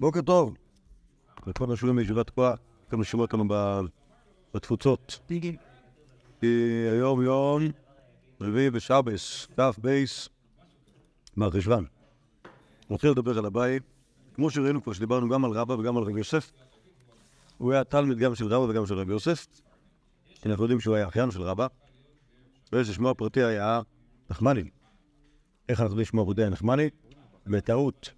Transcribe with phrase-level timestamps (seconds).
[0.00, 0.54] בוקר טוב.
[1.46, 2.58] לכל השומעים בישיבת כוח,
[2.92, 3.44] גם לשמוע אותנו
[4.54, 5.20] בתפוצות.
[6.92, 7.62] היום יום
[8.40, 10.28] רביעי בשבס, כ' בייס,
[11.36, 11.86] מרחשוון.
[12.88, 13.82] רוצה לדבר על הבית,
[14.34, 16.52] כמו שראינו כבר שדיברנו גם על רבא וגם על רבי יוסף.
[17.58, 19.46] הוא היה תלמיד גם של רבא וגם של רבי יוסף.
[20.46, 21.66] אנחנו יודעים שהוא היה אחיין של רבא.
[22.72, 23.80] וששמו הפרטי היה
[24.30, 24.70] נחמני.
[25.68, 26.90] איך אנחנו יודעים שמו הפרטי היה נחמני?
[27.46, 28.17] בטעות.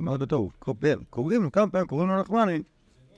[0.00, 0.52] מה בטעות?
[1.10, 2.62] קוראים לו, כמה פעמים קוראים לו נחמני,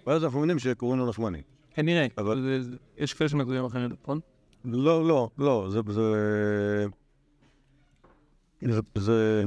[0.06, 1.42] ואז אנחנו מבינים שקוראים לו נחמני.
[1.74, 2.60] כנראה, אבל-
[2.98, 4.20] יש כאלה שמגדירים אחרת, נכון?
[4.64, 5.80] לא, לא, לא, זה...
[5.88, 6.02] זה...
[8.94, 9.42] זה...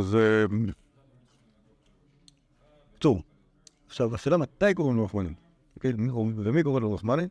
[0.00, 0.46] זה...
[2.98, 3.22] טוב,
[3.86, 5.04] עכשיו, השאלה מתי קוראים לו
[5.98, 7.22] מי קוראים- ומי קורא לו נחמני?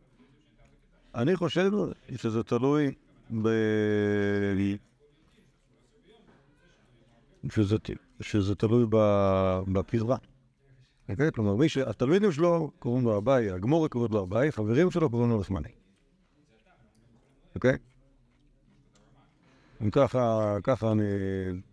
[1.16, 1.71] אני חושב
[2.16, 2.91] שזה תלוי
[3.41, 3.48] ב...
[7.50, 7.76] שזה,
[8.22, 10.16] שזה תלוי ב- בקרבה.
[11.09, 11.32] אוקיי?
[11.32, 11.77] כלומר, מי ש...
[11.77, 15.70] התלמידים שלו קוראים לו אביי, הגמורה קוראים לו אביי, חברים שלו קוראים לו נחמני.
[17.55, 17.77] אוקיי?
[19.82, 21.04] אם ככה, ככה אני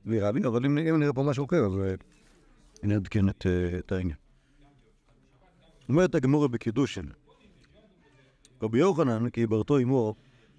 [0.04, 1.94] נראה לי, אבל אם, נראה פה משהו אחר, אז אה,
[3.28, 4.16] את, אה, את העניין.
[5.88, 7.04] אומרת הגמורה בקידושין,
[8.62, 10.14] רבי יוחנן, כי ברתו אמו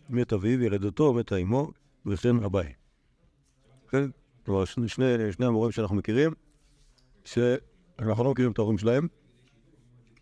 [0.09, 1.72] מת אביו, ילדתו מתה אמו,
[2.06, 2.73] וכן אביי.
[4.45, 6.31] כלומר, שני, שני, שני המורים שאנחנו מכירים,
[7.25, 9.07] שאנחנו לא מכירים את ההורים שלהם,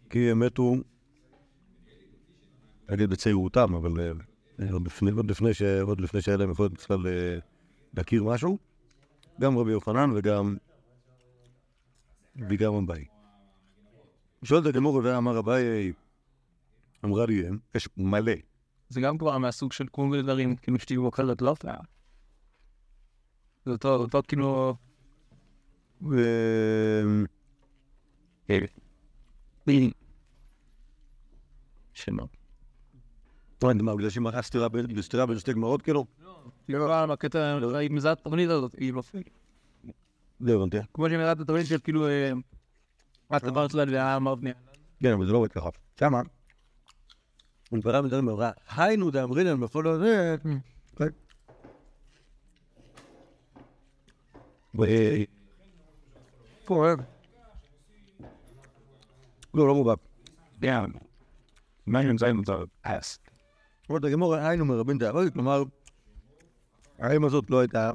[0.10, 0.76] כי הם מתו,
[2.90, 7.08] נגיד בצעירותם, אבל אה, עוד לפני, עוד לפני, ש, עוד לפני שהיה להם יכולת בכלל
[7.08, 7.38] אה,
[7.98, 8.58] להכיר משהו,
[9.42, 10.56] גם רבי יוחנן וגם,
[12.50, 13.06] וגם אביי.
[14.44, 15.94] שואלת הגמור ואמר אביי,
[17.06, 17.44] אמרה לי,
[17.76, 18.34] יש מלא.
[18.90, 21.56] זה גם כבר מהסוג של כל מיני דברים, כאילו שתהיו אחרת לא?
[23.66, 24.76] זה אותו, אותו כאילו...
[26.10, 27.24] ו-
[31.94, 32.28] שלא.
[33.64, 34.70] מה, בגלל שהיא מראה סתירה
[35.26, 36.06] בין שתי גמרות כאילו?
[36.66, 39.02] כאילו, פעם הקטע, עם זה התוכנית הזאת, היא לא...
[40.40, 40.78] לא הבנתי.
[40.94, 42.08] כמו שהיא מראה את התוכנית של כאילו...
[42.08, 42.32] אה,
[43.38, 44.52] את עברת לה ואמרת לי.
[45.00, 45.70] כן, אבל זה לא עובד ככה.
[46.00, 46.22] שמה,
[47.70, 48.30] הוא נפרד מדברים
[48.76, 50.50] היינו דאמרינן בכל הזה, כן.
[50.50, 50.58] ו-
[51.00, 51.04] פה,
[59.54, 59.94] לא, לא מובן.
[60.62, 60.92] כן.
[61.86, 62.26] מה עם זה?
[62.82, 63.20] אס.
[63.90, 65.64] אומרת הגמור, היינו מרבין דאמרינן, כלומר,
[67.00, 67.92] האם הזאת לא הייתה.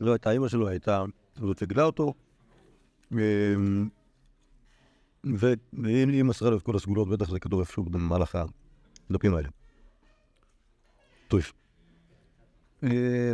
[0.00, 1.04] לא הייתה, אימא שלו הייתה,
[1.34, 2.14] זאת שגלה אותו,
[3.12, 3.54] ו-
[5.72, 8.38] והיא מסרה לו את כל הסגולות, בטח זה כתוב איפשהו במהלך
[9.10, 9.48] הדפים האלה.
[11.28, 11.61] טוב.
[12.84, 13.32] אה,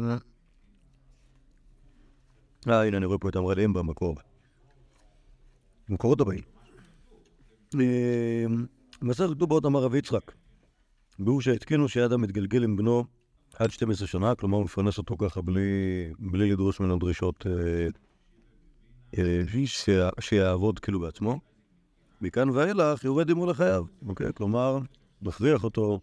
[2.67, 4.17] הנה, אני רואה פה את המראה במקור.
[5.89, 6.43] במקורות הבאים.
[7.75, 8.67] אמ,
[9.03, 10.33] מסכת כתובות אמר רבי יצחק,
[11.19, 13.05] והוא שהתקינו שאדם מתגלגל עם בנו
[13.55, 15.61] עד 12 שנה, כלומר הוא מפרנס אותו ככה בלי,
[16.19, 17.89] בלי לדרוש ממנו דרישות אה,
[19.19, 21.41] אה, שיעבוד כאילו בעצמו.
[22.21, 24.33] מכאן ואילך יורד עמו לחייו, אוקיי?
[24.35, 24.79] כלומר,
[25.23, 26.01] מכריח אותו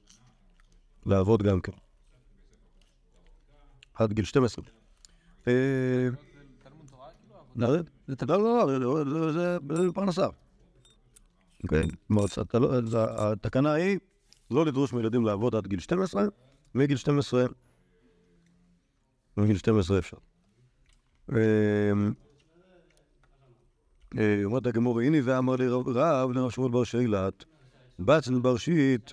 [1.06, 1.85] לעבוד גם כן.
[3.96, 4.66] עד גיל 12.
[5.48, 5.54] אה?
[7.56, 9.58] לא, לא, לא, זה-
[9.94, 10.28] פרנסה.
[11.64, 11.88] אוקיי?
[12.54, 12.80] לא-
[13.32, 14.00] התקנה היא
[14.52, 16.24] לא לדרוש מילדים לעבוד עד גיל 12,
[16.76, 17.46] מגיל 12,
[19.38, 20.18] מגיל 12 אפשר.
[21.32, 21.36] אמ,
[24.18, 27.46] אה, אומרת הגמור, הנה ואמר לי רב רב לרב שמואל בר שאילת,
[28.00, 29.12] בצל בר שיט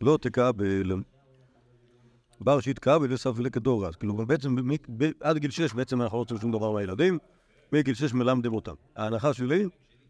[0.00, 0.92] לא תקבל,
[2.40, 3.96] בר שיט קבל לסף לכדורס.
[3.96, 4.56] כאילו בעצם
[5.20, 7.18] עד גיל 6 בעצם אנחנו לא רוצים שום דבר מהילדים,
[7.72, 8.74] מגיל 6 מלמדים אותם.
[8.96, 9.64] ההנחה שלי,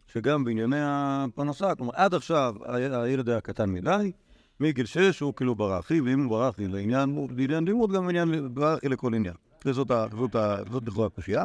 [0.06, 2.54] שגם בענייני הפרנסה, כלומר עד עכשיו
[2.92, 4.12] הילד היה קטן מדי,
[4.60, 8.08] מגיל 6 הוא כאילו ברח לי, ואם הוא ברח לי לעניין, הוא לעניין לימוד, גם
[8.08, 9.34] עניין, ברח לי לכל עניין.
[9.64, 11.44] זאת ה- זאת ה- זאת לכאורה הקושייה.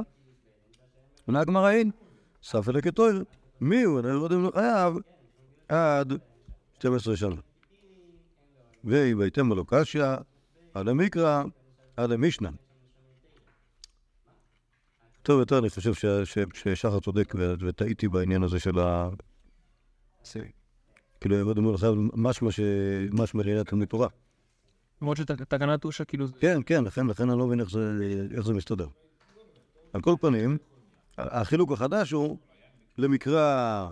[1.27, 1.91] עונה הגמרא אין,
[2.81, 3.23] כתויר,
[3.61, 4.00] מי הוא?
[4.00, 4.94] אני לא יודע אם הוא חייב
[5.69, 6.13] עד
[6.79, 7.35] 12 שנה.
[8.83, 10.06] ויבייתם לו קשיא,
[10.73, 11.44] עד המקרא,
[11.97, 12.50] עד המשנה.
[15.23, 19.09] טוב יותר, אני חושב ש- ש- ששחר צודק ו- וטעיתי בעניין הזה של ה...
[21.21, 22.59] כאילו, יבוא דמות חייב משמע ש...
[23.12, 24.07] משמע לעניין תלמיד תורה.
[25.01, 27.69] למרות שתקנת אושה, כאילו, כן, כן, לכן, לכן אני לא מבין איך
[28.41, 28.88] זה, מסתדר.
[29.94, 30.57] על כל פנים,
[31.18, 32.38] החילוק החדש הוא
[32.97, 33.89] למקרא...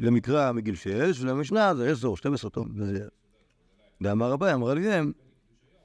[0.00, 2.68] אה, אה, למקרא מגיל שש, ולמשנה זה עשר או שתים עשרה טוב.
[2.76, 3.08] זה-
[4.00, 5.12] ואמר רבי, אמר עליהם,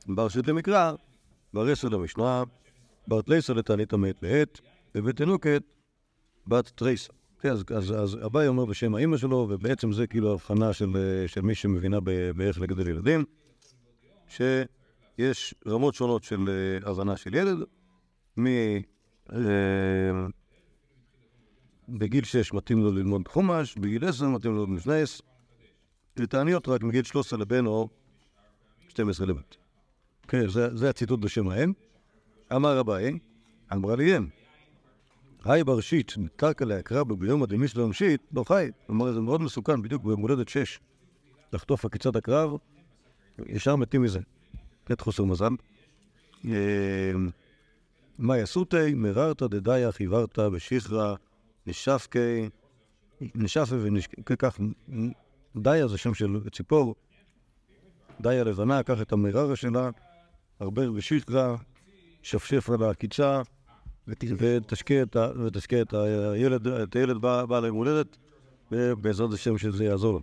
[0.07, 0.93] בר שית למקרא,
[1.53, 2.43] בר עשר למשנה,
[3.07, 4.61] בר תלייסה לתענית מעת לעת,
[4.95, 5.63] ובתינוקת
[6.47, 7.13] בת תרייסה.
[7.39, 11.27] כן, אז, אז, אז אביי אומר בשם האימא שלו, ובעצם זה כאילו הבחנה של, אה,
[11.27, 11.99] של מי שמבינה
[12.35, 13.25] באיך לגדל ילדים,
[14.27, 17.57] שיש רמות שונות של אה, הבנה של ילד,
[18.39, 18.45] מ...
[21.89, 25.21] בגיל 6 מתאים לו ללמוד חומש, בגיל 10 מתאים לו משנייס,
[26.17, 27.89] ותעניות רק מגיל 13 לבן או
[28.87, 29.55] 12 לבת.
[30.27, 31.73] כן, זה, זה הציטוט בשם האם.
[32.55, 33.19] אמר אביי,
[33.73, 34.27] אמרה לי אם.
[35.45, 36.13] היי ברשית,
[36.61, 38.69] להקרא בו ביום הדמיש להמשית, לא חי.
[38.87, 40.79] כלומר, זה מאוד מסוכן, בדיוק ביום הולדת 6,
[41.53, 42.51] לחטוף עקיצת הקרב,
[43.47, 44.19] ישר מתים מזה.
[44.83, 45.49] קט חוסר מזל.
[46.45, 47.11] אה,
[48.17, 48.93] מה יסותי?
[48.93, 51.15] מררת דדיה חיברת בשכרה
[51.67, 52.49] נשפקי,
[53.21, 54.59] נשפה ונשקי, כך,
[55.55, 56.95] דיה זה שם של ציפור,
[58.21, 59.89] דיה לבנה, קח את המררה שלה,
[60.59, 61.55] ערבר בשכרה,
[62.21, 63.41] שפשף על העקיצה,
[64.07, 65.01] ותשקה
[65.81, 68.17] את, הילד, את הילד בעל היום הולדת,
[68.71, 70.19] ובעזרת השם שזה יעזור.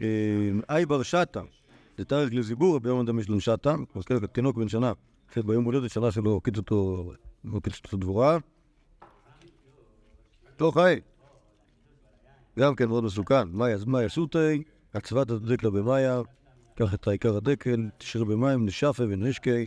[0.00, 1.40] אה, אי בר שטה,
[1.98, 4.92] זה תאריך לזיבור, ביום אדם יש לו שטה, אז כן, תינוק בן שנה,
[5.34, 8.38] שביום הולדת שנה שלו הוקיץ אותו דבורה.
[10.60, 11.00] לא חי.
[12.58, 13.48] גם כן מאוד מסוכן.
[13.48, 14.62] מאיה, מאיה סוטי,
[14.94, 16.20] הצבת הדקלה במאיה,
[16.74, 19.66] קח את העיקר הדקל, תשאיר במים, נשפה ונשקי,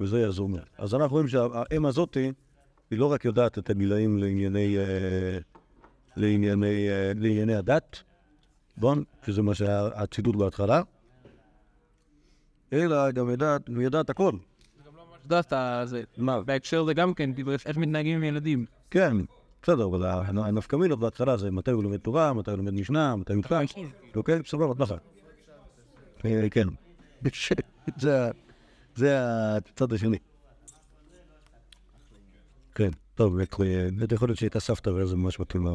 [0.00, 0.62] וזה יעזור מיד.
[0.78, 2.32] אז אנחנו רואים שהאם הזאתי,
[2.90, 5.38] היא לא רק יודעת את הגילאים לענייני, אה,
[6.16, 8.02] לענייני, אה, לענייני הדת,
[8.76, 10.82] בון, שזה מה שהיה הציטוט בהתחלה,
[12.72, 14.32] אלא גם יודעת, היא יודעת הכל.
[15.16, 16.40] את יודעת, אתה- זה- מה?
[16.40, 18.66] בהקשר זה גם כן, כאילו, איך מתנהגים עם ילדים.
[18.90, 19.16] כן,
[19.62, 20.04] בסדר, אבל
[20.38, 23.64] הנפקא מינות בהתחלה זה מתי הוא לומד תורה, מתי הוא לומד משנה, מתי הוא מתפלל.
[24.16, 24.98] אוקיי, בסדר, נכון.
[26.24, 26.68] אה, כן.
[28.94, 29.18] זה
[29.56, 30.18] הצד השני.
[32.74, 33.44] כן, טוב, אה,
[34.12, 35.72] יכול להיות שהייתה סבתא וזה ממש מתאים לה.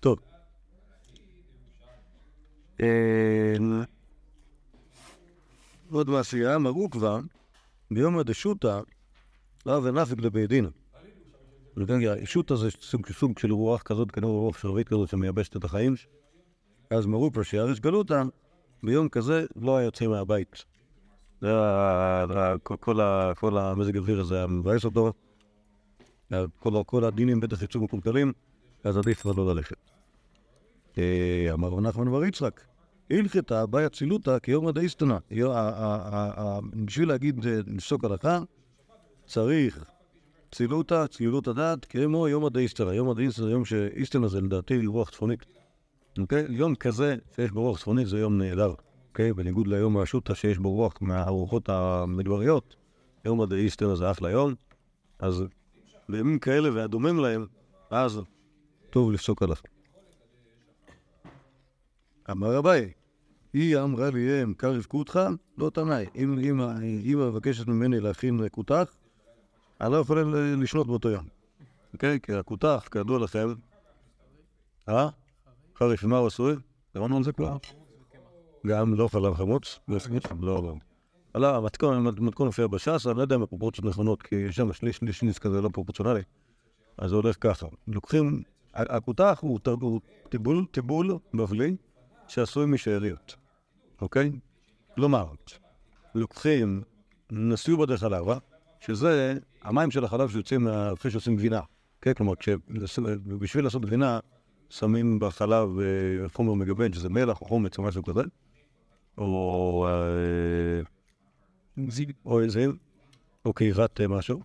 [0.00, 0.18] טוב.
[2.80, 3.56] אה,
[5.90, 7.18] עוד מעשייה, מראו כבר,
[7.90, 8.80] ביום הדשותא,
[9.66, 10.70] לא ונפיק לבית דין.
[11.76, 15.94] ולכן הישות זה סוג, סוג של רוח כזאת, כנראה רוח שרבית כזאת שמייבשת את החיים.
[16.90, 18.22] אז מראו פה שירש גלותא,
[18.82, 20.64] ביום כזה לא היה יוצא מהבית.
[21.40, 22.58] זה ה- ה-
[23.36, 25.12] כל- המזג האוויר הזה היה מבאס אותו.
[26.58, 28.32] כל, ה- כל הדינים בטח יצאו מקולקלים,
[28.84, 29.76] אז עדיף כבר לא ללכת.
[30.98, 32.60] אה, אמר נחמן בר יצחק,
[33.10, 34.70] הלכתה באי אצילותא כיומא
[35.52, 38.40] ה- בשביל להגיד אה, לפסוק הלכה,
[39.26, 39.84] צריך
[40.52, 42.90] צילותא, צלילות הדעת, כמו יום הדאיסתנא.
[42.90, 45.46] יום הדאיסתנא זה יום שאיסתנא זה לדעתי רוח צפונית.
[46.18, 46.46] אוקיי?
[46.48, 48.74] יום כזה שיש בו רוח צפונית זה יום נהדר.
[49.08, 49.32] אוקיי?
[49.32, 52.76] בניגוד ליום השוטה שיש בו רוח מהרוחות המדבריות,
[53.24, 54.54] יום הדאיסתנא זה אחלה יום.
[55.18, 55.44] אז
[56.08, 57.46] בימים כאלה והדומים להם,
[57.90, 58.20] אז
[58.90, 59.56] טוב לפסוק עליו.
[62.30, 62.92] אמר אביי,
[63.52, 65.20] היא אמרה לי אם קר יבכותך,
[65.58, 66.06] לא תנאי.
[66.16, 68.94] אם אמא מבקשת ממני להכין כותח,
[69.80, 71.24] אני לא יכול ל- לשנות באותו יום.
[71.92, 72.20] אוקיי?
[72.20, 73.54] כי הכותח, כידוע לכם,
[74.88, 75.08] אה?
[75.78, 76.54] חריף, מה הוא עשוי?
[76.94, 77.56] דיברנו על זה כבר?
[78.66, 79.78] גם לא חלב חמוץ?
[80.40, 80.74] לא, לא.
[81.34, 84.96] לא, המתכון, המתכון מופיע בש"ס, אני לא יודע אם הפרופורציות נכונות, כי יש שם שליש,
[84.96, 86.22] שליש, שליש כזה לא פרופורציונלי.
[86.98, 87.66] אז זה הולך ככה.
[87.88, 88.42] לוקחים,
[88.74, 89.60] הכותח הוא
[90.28, 91.76] טיבול, טיבול בבלי
[92.28, 93.36] שעשוי משאריות,
[94.00, 94.32] אוקיי?
[94.94, 95.26] כלומר,
[96.14, 96.82] לוקחים
[97.30, 98.38] נסיובה דה חלבה,
[98.86, 101.60] שזה המים של החלב שיוצאים אחרי שעושים גבינה.
[102.00, 102.32] כן, כלומר,
[103.26, 104.20] בשביל לעשות גבינה,
[104.70, 108.20] שמים בחלב אה, חומר מגוון, שזה מלח או חומץ או משהו כזה,
[109.18, 110.82] או אה,
[112.26, 112.66] או איזה,
[113.44, 114.42] או קירת אה, משהו,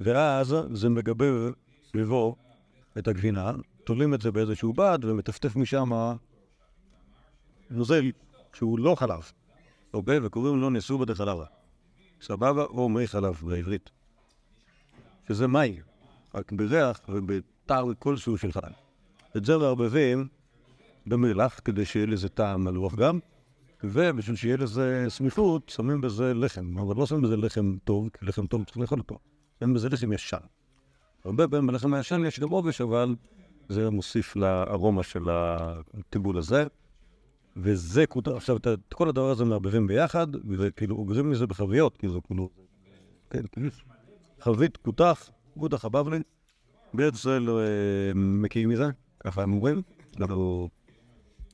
[0.00, 1.50] ואז זה מגבר
[1.90, 2.36] סביבו
[2.98, 3.52] את הגבינה,
[3.84, 5.90] תולים את זה באיזשהו בד ומטפטף משם
[7.70, 8.04] נוזל
[8.52, 9.32] שהוא לא חלב,
[9.94, 10.18] אוקיי?
[10.18, 11.44] וקוראים לו נסובה דחלבה.
[12.24, 12.64] סבבה?
[12.64, 13.90] או מי חלב בעברית.
[15.28, 15.82] שזה מים,
[16.34, 18.72] רק בריח ובטעם כלשהו של חלב.
[19.36, 20.28] את זה מערבבים
[21.06, 23.18] במלח, כדי שיהיה לזה טעם מלוח גם,
[23.84, 28.46] ובשביל שיהיה לזה סמיכות, שמים בזה לחם, אבל לא שמים בזה לחם טוב, כי לחם
[28.46, 29.18] טוב צריך לאכול אותו.
[29.60, 30.36] שמים בזה לחם ישן.
[31.24, 33.14] הרבה פעמים בלחם הישן יש גם עובש, אבל
[33.68, 36.66] זה מוסיף לארומה של הטיבול הזה.
[37.56, 42.22] וזה כותב, עכשיו, את את כל הדבר הזה מערבבים ביחד, וכאילו אוגרים מזה בחביות, כאילו,
[42.22, 42.48] כאילו,
[43.30, 43.42] כן,
[44.40, 46.18] חבית כותח, כותח הבבלי,
[46.94, 47.54] בארץ ישראל אה,
[48.14, 48.86] מקיאים מזה,
[49.20, 49.82] ככה הם אומרים,
[50.12, 50.68] כאילו,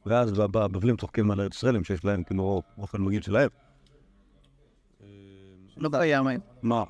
[0.07, 3.49] ואז הבבלים צוחקים על ארץ ישראלים שיש להם כאילו אוכל מגעיל שלהם.
[5.76, 6.25] לא קיים.
[6.62, 6.85] מה?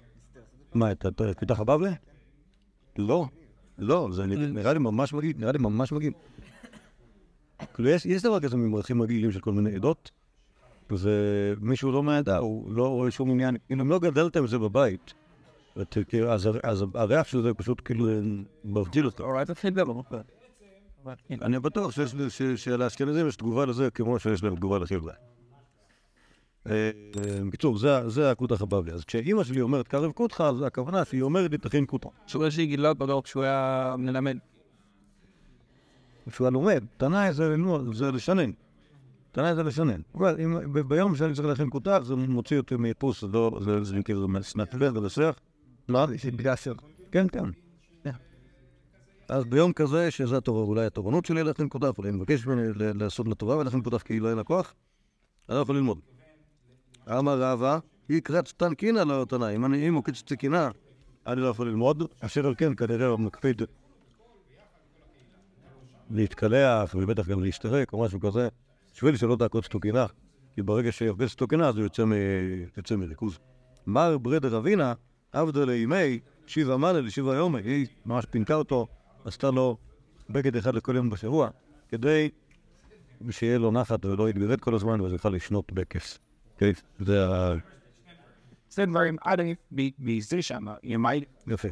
[0.75, 1.09] מה, אתה
[1.41, 1.91] פיתח הבבלי?
[2.99, 3.27] לא,
[3.79, 6.13] לא, זה נראה לי ממש מגעיל, נראה לי ממש מגעיל.
[7.75, 10.11] כאילו, יש יש דבר כזה ממרחים מגעילים של כל מיני עדות,
[10.91, 15.15] ומישהו לא מהעדה, הוא לא רואה שום עניין, אם לא גדלתם זה בבית,
[15.83, 18.07] את- כאילו, אז אז הריח של זה פשוט כאילו
[18.65, 19.09] מבדיל.
[19.21, 19.87] אולי תתחיל גם.
[21.43, 21.91] אני בטוח
[22.57, 25.13] שלאשכנזים יש תגובה לזה כמו שיש להם תגובה לחילבה.
[26.67, 26.91] אה,
[27.49, 28.93] בקיצור, זה- הקוטח הבבלי.
[28.93, 32.11] אז כשאימא שלי אומרת קרב קוטחה, אז הכוונה שהיא אומרת לי תכין קוטחה.
[32.27, 34.37] שהוא שהיא גילה בדור כשהוא היה מלמד.
[36.31, 38.51] כשהוא היה לומד, תנאי זה ללמוד, זה לשנן.
[39.33, 40.01] תנאי זה לשנן.
[40.15, 40.37] אבל
[40.89, 44.97] ביום שאני צריך להכין קוטח, זה מוציא אותי מאיפוס, זה לא- זה זה כאילו מעצבן
[44.97, 45.37] ולסך.
[45.89, 46.07] מה?
[47.13, 47.45] כן, כן.
[49.29, 52.63] אז ביום כזה, שזה התור- אולי התורנות שלי להכין קוטף, אולי אני מבקש ממני
[52.95, 54.75] לעשות לתורה ולהכין קוטף כי לא יהיה לה כוח,
[55.49, 55.99] אני לא יכול ללמוד.
[57.19, 59.51] אמר רבא, יקרץ תן קינא לא תנא,
[59.89, 60.69] אם הוא קיצצי קינא,
[61.27, 63.63] אני לא יכול ללמוד, אשר על כן כנראה הוא מקפיד
[66.11, 68.49] להתקלח ובטח גם להשתרק או משהו כזה,
[68.95, 70.07] בשביל שלא תעקוץ אותו קינה,
[70.55, 72.13] כי ברגע שיחפש אותו קינה אז הוא יוצא מ-
[72.77, 73.39] יוצא מריכוז.
[73.87, 74.93] מר ברד רבינה,
[75.33, 78.87] עבדו לימי, שיבה מנה לשיבה יומי, היא ממש פינקה אותו,
[79.25, 79.77] עשתה לו
[80.31, 81.49] בגד אחד לכל יום בשבוע,
[81.89, 82.29] כדי
[83.31, 86.19] שיהיה לו נחת ולא יתגרד כל הזמן וזה יוכל לשנות בכיף.
[86.59, 87.55] כן, זה ה...
[88.71, 89.55] זה דברים עדיין
[89.99, 90.65] מזה שם.
[90.83, 91.25] ימי.
[91.47, 91.69] יפה.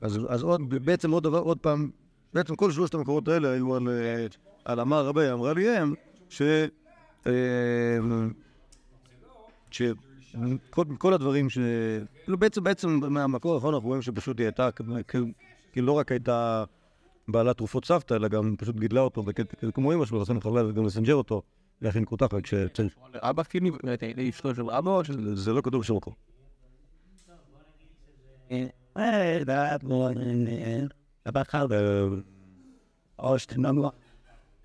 [0.00, 1.90] אז, אז עוד, בעצם עוד דבר, עוד פעם,
[2.34, 4.26] בעצם כל שלושת המקורות האלה היו על, אה,
[4.64, 5.94] על אמר רבי אמרה לי הם,
[6.28, 6.42] ש...
[7.26, 7.32] אה,
[9.70, 9.82] ש...
[10.98, 11.58] כל, הדברים ש...
[12.24, 14.94] כאילו בעצם, בעצם מהמקור האחרון אנחנו רואים שפשוט היא הייתה, כאילו
[15.72, 16.64] כאילו לא רק הייתה
[17.28, 19.24] בעלת תרופות סבתא, אלא גם פשוט גידלה אותו,
[19.74, 21.42] כמו אמא שלו, לכן יכולה גם לסנג'ר אותו,
[21.82, 22.96] להכין קותחת כשצריך.
[23.14, 23.76] אבא כאילו,
[24.28, 25.36] אשתו של אבא או של...
[25.36, 26.14] זה לא כתוב בשום מקום.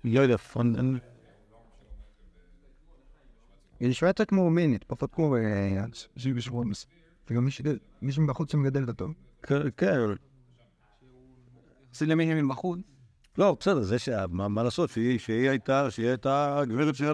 [0.04, 0.98] לא יודע, פון-
[3.80, 5.84] היא נשמעת כמו אומנית, פחות כמו אה,
[6.16, 6.86] זיו שוונס.
[7.30, 7.48] וגם
[8.02, 9.08] מישהו מבחוץ שמגדל אותו.
[9.42, 9.96] כן, כן,
[11.92, 12.78] זה למי מבחוץ.
[13.38, 14.24] לא, בסדר, זה שה...
[14.30, 15.18] מה, מה לעשות, שהיא,
[15.50, 17.12] הייתה, שהיא הייתה הגברת שהיה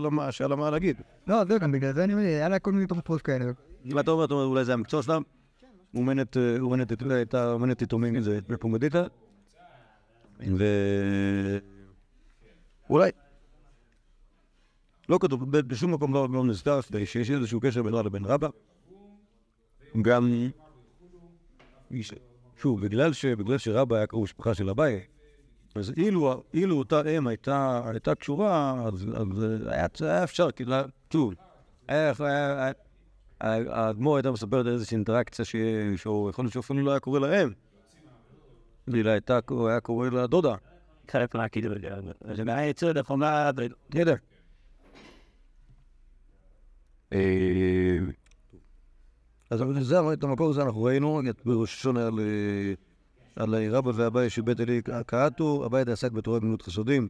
[0.48, 0.96] לה מה- להגיד.
[1.26, 3.44] לא, זה גם בגלל זה אני אומר, היה לה כל מיני תרופות כאלה.
[3.84, 5.18] אם אתה אומר, אתה אומר, אולי זה המקצוע שלה,
[5.94, 9.04] אומנת, אה, אומנת, הייתה אומנת יתומים, זה בפומדיטה,
[10.40, 10.64] ו...
[12.90, 13.10] אולי.
[15.08, 18.48] לא כתוב, בשום מקום לא, לא נסתר שיש איזשהו קשר בינה לבין רבא.
[20.02, 20.50] גם,
[22.56, 25.00] שוב, בגלל, ש, בגלל שרבא היה קרוב משפחה של אביי,
[25.74, 30.76] אז אילו, אילו אותה אם הייתה, הייתה קשורה, אז, אז היה, היה אפשר, כאילו,
[31.12, 31.34] שוב,
[33.40, 35.56] האדמו"ר הייתה מספרת איזושהי אינטראקציה ש-
[35.96, 37.52] שהוא יכול להיות שאפילו לא היה קורא לאם.
[38.88, 40.54] אלא הייתה, הוא היה קורא לדודה.
[41.10, 41.74] חלק מהכאילו,
[42.34, 43.50] זה יצא נכונה,
[43.90, 44.14] בסדר.
[47.12, 47.98] אה,
[49.50, 52.74] אז זה, את המקור הזה אנחנו ראינו, את בראש השונה על, אה,
[53.36, 57.08] על רבא ואביי שבית אלי קהתו, אביי עסק בתורה גמילות חסודים.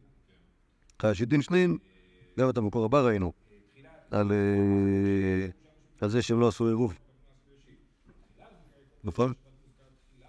[1.01, 1.77] חשידין שנין,
[2.39, 3.33] גם את המקור הבא ראינו,
[4.13, 4.21] אה,
[6.01, 6.97] על זה שהם לא עשו עירוב.
[9.03, 9.33] נכון?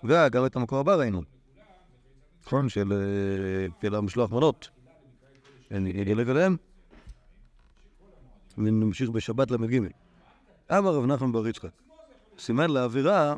[0.05, 1.36] וגם את המקור הבא ראינו.
[2.69, 4.71] של, אה, של המשלוח מנות.
[5.71, 6.57] אני אדלג עליהם.
[8.59, 9.81] ונמשיך בשבת ל"ג.
[10.71, 11.71] אמר רב נחמן בר יצחק,
[12.39, 13.35] סימן לאווירה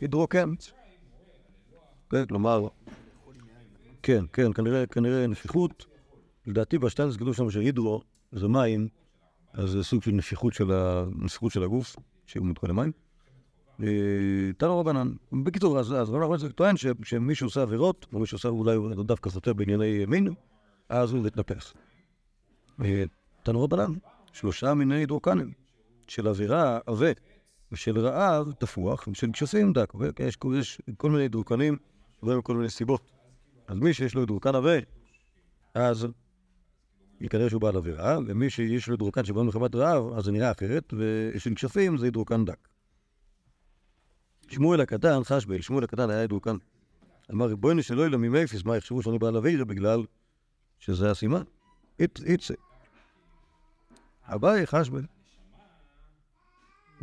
[0.00, 0.54] הידרוקן.
[2.10, 2.68] כן, כלומר,
[4.02, 5.86] כן, כן, כנראה, כנראה נפיחות.
[6.46, 8.02] לדעתי בשטיינס כתוב שם שהידרו
[8.32, 8.88] זה מים,
[9.52, 11.04] אז זה סוג של נפיחות של, ה...
[11.18, 12.92] נפיחות של הגוף, שהוא מתכונן למים.
[13.82, 15.12] אה, תנו רבנן.
[15.32, 19.52] בקיצור, אז, רב נחמן טוען ש- שמישהו עושה עבירות, או מישהו עושה אולי דווקא חוטא
[19.52, 20.28] בענייני מין,
[20.88, 21.74] אז הוא מתנפח.
[22.84, 23.04] אה,
[23.42, 23.92] תנו רבנן,
[24.32, 25.52] שלושה מיני הידרוקנים,
[26.08, 27.10] של אווירה עבה,
[27.72, 29.92] ושל רעב תפוח, ושל גשסים דק.
[30.18, 31.76] יש, יש כל מיני הידרוקנים,
[32.22, 33.10] ועם כל מיני סיבות.
[33.66, 34.78] אז מי שיש לו הידרוקן עבה,
[35.74, 36.06] אז
[37.30, 40.94] כנראה שהוא בעל עבירה, ומי שיש לו הידרוקן שבא מחמת רעב, אז זה נראה אחרת,
[40.98, 42.68] ושל כשפים זה הידרוקן דק.
[44.50, 46.56] שמואל הקטן, חש ביה, שמואל הקטן היה הידרוקן.
[47.32, 49.64] אמר, ריבונו של עולם, מי מפייס, מה יחשבו שאני בעל עבירה?
[49.64, 50.02] בגלל
[50.78, 51.42] שזה הסימן.
[52.02, 52.54] איצ- איצה.
[54.24, 55.02] אביי חש ביה.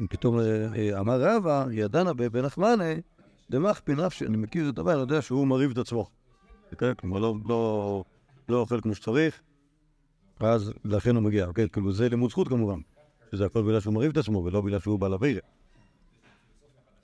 [0.09, 2.83] פתאום אה, אה, אמר רבא, ידענא ביה בנחמני,
[3.49, 6.09] דמכפין נפשיה, אני מכיר את אביי, אני יודע שהוא מרעיב את עצמו.
[6.77, 8.03] כן, כלומר, לא, לא,
[8.49, 9.41] לא אוכל כמו שצריך,
[10.39, 11.69] אז לכן הוא מגיע, אוקיי?
[11.69, 12.79] כאילו זה לימוד זכות כמובן,
[13.31, 15.41] שזה הכל בגלל שהוא מרעיב את עצמו ולא בגלל שהוא בעל אבירה.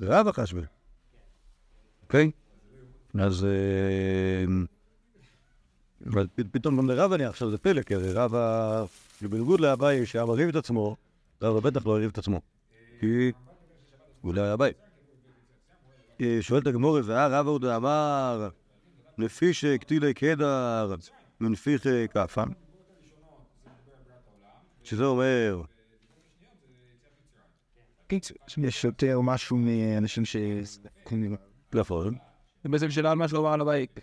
[0.01, 0.61] זה החשבי,
[2.03, 2.31] אוקיי?
[3.19, 3.45] אז...
[3.45, 4.45] אה,
[6.07, 8.83] אבל פתאום גם לרב אני עכשיו זה פלא, כי רב ה...
[9.21, 10.95] בניגוד לאביי שהיה מרעיב את עצמו,
[11.41, 12.41] רב בטח לא הרעיב את עצמו.
[12.99, 13.31] כי
[14.21, 14.71] הוא לא היה אביי.
[16.21, 18.49] אה, שואלת הגמורת, והיה רב עוד אמר,
[19.17, 20.95] נפישי קטילי קדר,
[21.39, 22.43] מנפיחי כאפה.
[24.83, 25.61] שזה אומר,
[28.57, 30.35] יש יותר משהו מאנשים ש...
[31.73, 32.17] נכון,
[32.63, 33.99] זה בעצם שאלה על מה שלא אמר על הבית.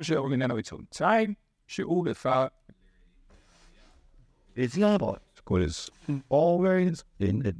[0.00, 1.34] שהוא איננו יצון ציין,
[1.66, 2.48] שהוא לפעמים...
[4.56, 5.02] It's not
[5.48, 5.90] is
[6.30, 7.52] always in the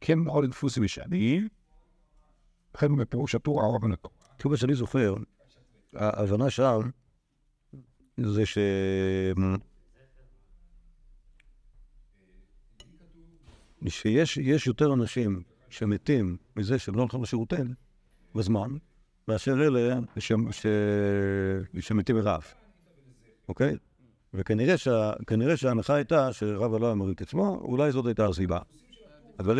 [0.00, 1.48] כן מאוד דפוסים משנים,
[2.74, 4.08] לכן בפירוש הטור הרבנתו.
[4.38, 5.14] כמו מה שאני זוכר,
[5.94, 6.90] ההבנה שם
[8.16, 8.58] זה ש...
[13.88, 17.74] שיש יש יותר אנשים שמתים מזה שהם לא הולכים לשירותים
[18.34, 18.70] בזמן,
[19.28, 20.32] מאשר אלה ש...
[20.50, 20.66] ש...
[21.80, 22.44] שמתים מרעב,
[23.48, 23.76] אוקיי?
[24.34, 25.12] וכנראה שה...
[25.26, 28.58] כנראה שההנחה הייתה שרב לא מרעיב את עצמו, אולי זאת הייתה הסיבה.
[29.38, 29.58] אבל...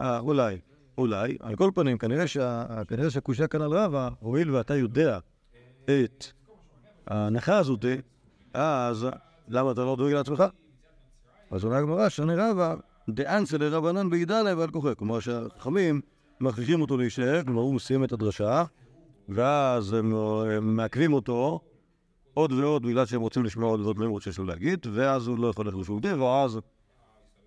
[0.00, 0.58] אה, אולי.
[0.98, 5.18] אולי, על כל פנים, כנראה, שה, כנראה שהקושייה כאן על רבא, הואיל ואתה יודע
[5.84, 6.24] את
[7.06, 7.84] ההנחה הזאת,
[8.54, 9.06] אז
[9.48, 10.44] למה אתה לא דואג לעצמך?
[11.50, 12.74] אז עונה הגמרא, שני רבא,
[13.08, 14.94] דאנסה לרבנן בעידה להם ועל כוחך.
[14.98, 16.00] כלומר שהחכמים
[16.40, 18.64] מכריחים אותו להישאר, כלומר הוא מסיים את הדרשה,
[19.28, 21.60] ואז הם, הם מעכבים אותו
[22.34, 25.46] עוד ועוד בגלל שהם רוצים לשמוע עוד ועוד מימות שיש לו להגיד, ואז הוא לא
[25.46, 26.58] יכול ללכת לשירותים, ואז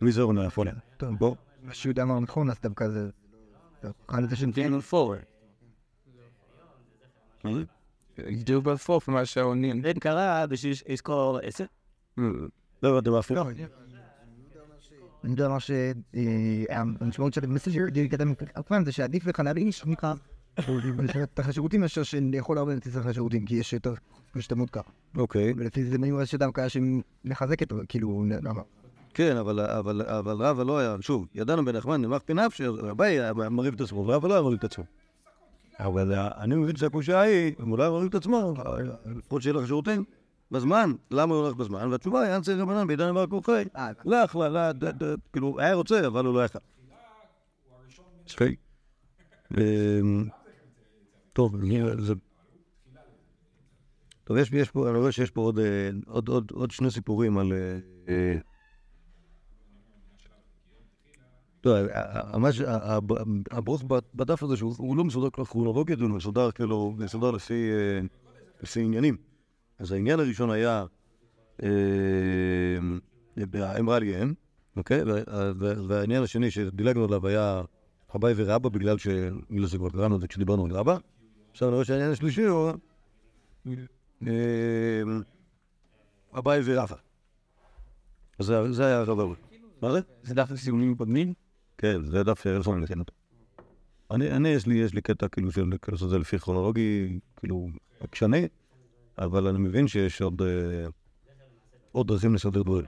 [0.02, 0.68] מזה הוא נעפון.
[0.98, 1.36] טוב, בוא.
[1.64, 3.10] מה שיהודה אמר נכון, אז דווקא זה...
[4.08, 4.52] כאן זה שם...
[8.18, 9.82] ידעו בפוף מה שעונים.
[9.82, 11.66] Den קרה בשביל אזכור עשר.
[12.18, 13.48] לא הבנתי מה הפוך.
[15.24, 20.14] אני יודע מה שהמשמעות של המסר שיהודי קדם כמובן זה שעדיף לך להרגיש נקרא
[21.24, 23.94] את השירותים מאשר לאכול הרבה ותצטרך לשירותים כי יש יותר
[24.36, 25.54] השתמעות ככה אוקיי.
[25.58, 28.62] ולפי זה נראה שדווקא שמחזק את כאילו למה
[29.14, 29.60] כן, אבל,
[30.42, 34.34] רבא לא היה, שוב, ידענו בנחמן, נמח פיניו, שרבי היה מרעיב את עצמו, ורבא לא
[34.34, 34.84] היה מרעיב את עצמו.
[35.80, 38.74] אבל אה, אני מבין שהקושייה היא, אם הוא לא היה מרעיב את עצמו, אה,
[39.06, 40.04] לפחות שיהיה לך שירותים
[40.54, 41.88] בזמן, למה הוא הולך בזמן?
[41.92, 43.64] והתשובה היא, אנצי רבנן בעידן אמר כוחי,
[44.12, 44.36] לך,
[44.84, 46.60] ד- כאילו, היה רוצה, אבל הוא לא יכל.
[48.34, 48.56] אוקיי.
[49.58, 50.28] אמ,
[51.34, 51.56] טוב,
[52.00, 52.14] זה...
[54.24, 57.38] טוב, יש, יש פה, אני רואה שיש פה עוד, אה, עוד, עוד, עוד שני סיפורים
[57.38, 57.54] על...
[63.52, 63.84] הברוך
[64.16, 68.00] בדף הזה, שהוא הוא לא מסודר כל כרונולוגית, הוא מסודר כאילו, מסודר לפי, אה,
[68.64, 69.33] לפי עניינים.
[69.80, 70.86] אז העניין הראשון היה
[71.64, 71.70] אה,
[73.54, 74.34] האמרה ליהם,
[74.76, 75.04] אוקיי?
[75.04, 75.22] וה-
[75.60, 77.62] וה- והעניין השני שדילגנו עליו היה
[78.16, 80.98] אביי ורבא, בגלל שזה כבר קראנו את זה כשדיברנו על רבא.
[81.52, 82.72] עכשיו אני רואה שהעניין השלישי הוא
[84.28, 85.02] אה,
[86.38, 86.96] אביי ורבא.
[88.40, 89.20] אז זה- זה היה הרב.
[89.82, 90.00] מה זה?
[90.24, 91.34] זה דף סיומנים קודמים?
[91.78, 93.14] כן, זה דף לתקן אותו.
[94.12, 97.68] אני, אני, יש לי, יש לי קטע כאילו של כאילו שזה לפי כרונולוגי, כאילו,
[98.00, 98.48] עקשני,
[99.18, 100.86] אבל אני מבין שיש עוד, אה,
[101.92, 102.86] עוד דרכים לסדר דברים.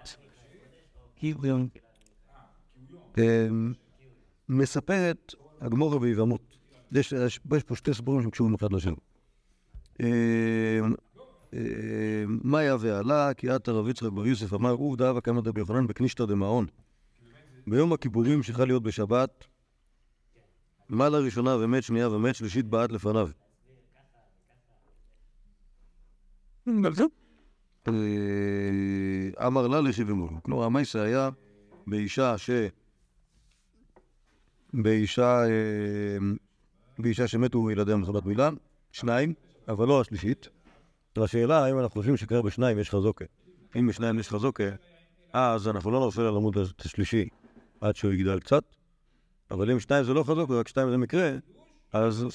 [3.17, 3.47] אה,
[4.49, 6.57] מספרת הגמורה ביבמות.
[6.91, 8.95] יש, יש, פה שתי סיפורים שקשורים אחד לשני.
[10.01, 10.79] אה,
[11.53, 16.25] אה, מאיה ועלה, כי עתה רב יצחק בר יוסף אמר, עובדה וקמא דבי יוחנן בקנישתא
[16.25, 16.65] דמעון.
[17.67, 19.45] ביום הכיפורים שחל להיות בשבת,
[20.89, 23.27] מעלה ראשונה ומת שנייה ומת שלישית בעט לפניו.
[23.27, 23.31] אה,
[29.45, 30.29] אמר לה לשבעמו.
[30.43, 31.29] כלומר, המייסה היה
[31.87, 32.49] באישה ש...
[34.73, 35.43] באישה...
[35.45, 36.17] אה,
[36.99, 38.49] באישה שמתו ילדיה מחמת מילה,
[38.91, 39.33] שניים,
[39.67, 40.47] אבל לא השלישית.
[41.17, 43.25] והשאלה, האם אנחנו חושבים שקרה בשניים יש חזוקה.
[43.75, 44.69] אם בשניים יש חזוקה,
[45.33, 47.27] אז אנחנו לא נופל על עמוד השלישי
[47.81, 48.63] עד שהוא יגדל קצת,
[49.51, 51.31] אבל אם שתיים זה לא חזוק, ורק שתיים זה מקרה,
[51.93, 52.25] אז,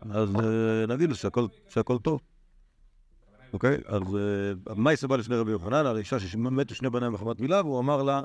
[0.00, 2.20] אז אה, נגיד שהכל, שהכל טוב.
[3.52, 3.78] אוקיי?
[3.86, 7.80] אז אה, מייסה בא לפני רבי יוחנן על אישה שמתו שני בניה מחמת מילה, והוא
[7.80, 8.22] אמר לה,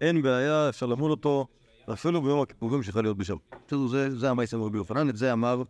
[0.00, 1.46] אין בעיה, אפשר למול אותו,
[1.92, 3.38] אפילו ביום הכיפורים שיכול להיות בשבת.
[3.66, 5.62] בסדר, זה, המייסה מרבי יוחנן, את זה אמר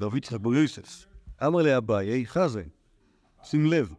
[0.00, 1.06] רבי יצחק בר יוסף.
[1.46, 2.62] אמר לאביי, חזה,
[3.42, 3.92] שים לב,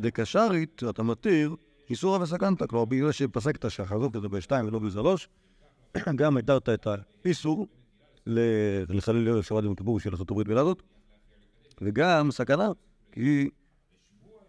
[0.00, 1.56] דקשרית, אתה מתיר,
[1.90, 5.28] איסורא וסכנת, כלומר בגלל שפסקת שהחזוק זה בשתיים ולא בשלוש,
[6.16, 6.86] גם התרת את
[7.24, 7.66] האיסור
[8.26, 10.82] לחלל ערב שבת יום כיפור בשביל לעשות ברית מילה הזאת,
[11.82, 12.68] וגם סכנה,
[13.12, 13.50] כי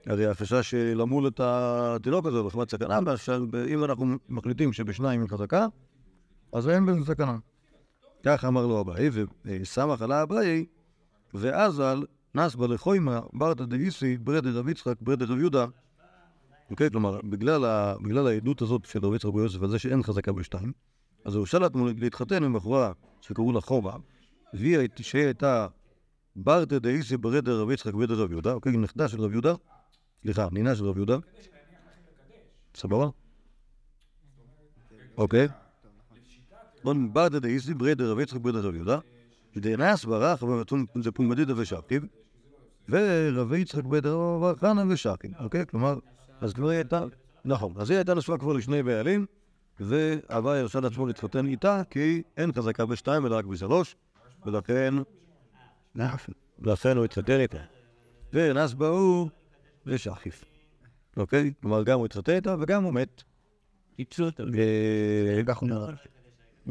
[0.05, 2.99] הרי החשש למול את התינוק הזה בחמת סכנה,
[3.73, 5.67] אם אנחנו מחליטים שבשניים היא חזקה,
[6.53, 7.37] אז אין בזה סכנה.
[8.23, 9.09] כך אמר לו אביי,
[9.45, 10.65] וסמך עלה אביי,
[11.33, 12.03] ואזל
[12.35, 15.65] נסבה לחוימה ברתא דאיסי ברדר רב יצחק ברדר רב יהודה.
[16.71, 20.71] אוקיי, כלומר, בגלל, העדות הזאת של רב יצחק ברבי יוסף על זה שאין חזקה בשתיים,
[21.25, 23.93] אז הוא עצמו להתחתן עם בחורה שקראו לה חומה,
[24.53, 25.33] והיא שהיא
[26.35, 29.53] ברתא דאיסי בריה דרב יצחק בריה דרב יהודה, אוקיי, נכדה של רב יהודה,
[30.21, 31.17] סליחה, נינה של רב יהודה.
[32.75, 33.09] סבבה?
[35.17, 35.47] אוקיי.
[36.83, 38.99] ברתא דאיסי בריה דרב יצחק בריה דרב יהודה.
[39.57, 40.43] דנסבה רחבה
[41.01, 42.05] דפומבדיתא ושכיב,
[42.89, 45.65] ורבי יצחק בריה דרבה בר בר חנה ושכיב, אוקיי?
[45.65, 45.99] כלומר,
[46.41, 47.03] אז כבר הייתה,
[47.45, 49.25] נכון, אז היא הייתה נשואה כבר לשני בעלים,
[49.79, 53.95] ואביי הרשה לעצמו להתחתן איתה, כי אין חזקה בשתיים אלא רק בשלוש,
[54.45, 54.93] ולכן,
[56.61, 57.57] לכן הוא התחתן איתה.
[58.33, 59.29] ונס בהוא
[59.85, 60.45] ושחיף,
[61.17, 61.53] אוקיי?
[61.61, 63.23] כלומר, גם הוא התחתן איתה וגם הוא מת.
[63.99, 65.93] אה, כך הוא נראה.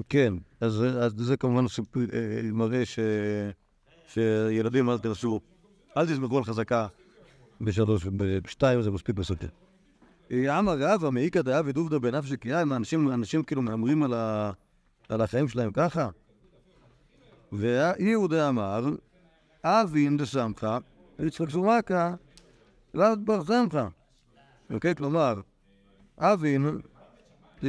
[0.09, 0.85] כן, אז,
[1.17, 1.65] זה כמובן
[2.13, 2.83] אה, מראה
[4.09, 5.41] שילדים אל תנסו,
[5.97, 6.87] אל תסמכו על חזקה
[7.61, 9.47] בשלוש ובשתיים, זה מספיק בסוטה.
[10.33, 14.03] אמר רבא מי איכא דעביד עובדא בנפשיה כי האי, אנשים, אנשים כאילו מהמרים
[15.09, 16.09] על החיים שלהם ככה.
[17.53, 18.85] והא הוא דאמר,
[19.65, 20.79] אבין דסמכא,
[21.19, 22.15] יצחק סומקא,
[22.95, 23.89] לאו בר סמכא.
[24.71, 25.41] אוקיי, כלומר,
[26.19, 26.81] אבין
[27.65, 27.69] אה,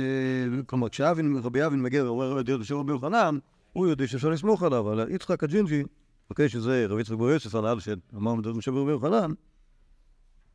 [0.65, 3.37] כלומר, כשאבין, רבי אבין מגיע ואומר את של רבי יוחנן,
[3.73, 5.83] הוא יודע שאפשר לסמוך עליו, אבל יצחק הג'ינג'י,
[6.29, 9.31] אוקיי, שזה רבי יצחק בר יוסף, הנ"ל שאמרנו את זה של רבי יוחנן,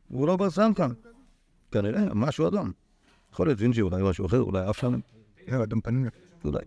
[0.09, 0.87] הוא לא בר סמכה.
[1.70, 2.72] כנראה, משהו אדם.
[3.33, 4.85] יכול להיות ג'ינג'י, אולי משהו אחר, אולי אף.
[5.49, 6.09] לא, אדם פנים.
[6.44, 6.59] אולי.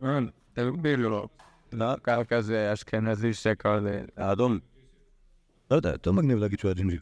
[0.53, 1.27] תסביר לו.
[1.73, 3.87] לא, קרקע זה אשכנזי שקר ל...
[4.17, 4.59] האדום.
[5.71, 6.97] לא יודע, יותר מגניב להגיד שהוא היה ג'ינג'י.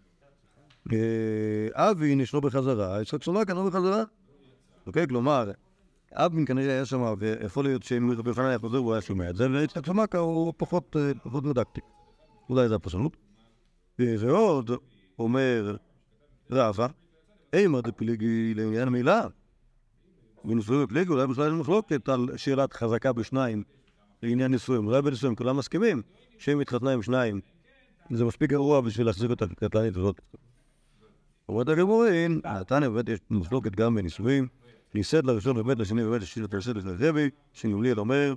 [0.94, 4.04] אה, אבין יש לו בחזרה, יצחק סולקה לא בחזרה.
[4.88, 5.08] אוקיי?
[5.08, 5.52] כלומר,
[6.14, 9.50] אבין כנראה היה שם, ויכול להיות שאם רבי היה חוזר הוא היה שומע את זה,
[9.52, 11.82] ויצחק סולקה הוא פחות אה, מדקתי.
[12.50, 13.18] אולי זו הפרשנות.
[14.00, 14.72] אה, ועוד
[15.20, 15.76] אומר
[16.52, 16.88] רבא,
[17.54, 19.28] אימא דפליגי לעניין המילה.
[20.46, 23.64] בנישואים בפליגי אולי בכלל אין מחלוקת על שאלת חזקה בשניים
[24.24, 24.88] לעניין נישואים.
[24.88, 26.02] אולי בנישואים כולם מסכימים
[26.38, 27.42] שאם התחתנה עם שניים
[28.10, 30.22] זה מספיק גרוע בשביל להחזיק אותה כקטלנית הזאת.
[31.50, 34.48] אומרת הגמורים, נתניה באמת יש מחלוקת גם בנישואים,
[34.94, 38.34] נישאת לראשון באמת, לשני באמת, לשלישית תעשה לרבי, שגמליאל אומר,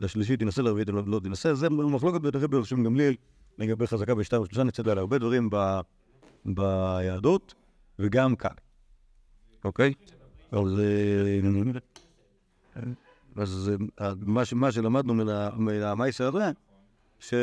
[0.00, 3.14] לשלישית תינשא לרביעית לא לא תינשא, זה מחלוקת הרבי ושם גמליאל
[3.58, 5.50] לגבי חזקה בשתיים ושלושה, נצא על הרבה דברים
[6.44, 7.54] ביהדות,
[7.98, 8.54] וגם כאן,
[9.64, 9.94] אוקיי?
[10.52, 10.80] אז
[12.76, 13.00] אה,
[13.36, 13.70] אז
[14.00, 15.14] אה, מה מה שלמדנו
[15.56, 16.50] מהמייסר הזה,
[17.18, 17.34] ש...